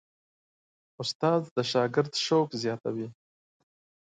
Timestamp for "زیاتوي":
2.63-3.07